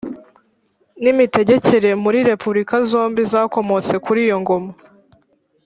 n'imitegekere 1.01 1.89
muri 2.03 2.19
repubulika 2.29 2.75
zombi 2.91 3.21
zakomotse 3.31 3.93
kuri 4.05 4.19
iyo 4.27 4.37
ngoma 4.41 4.71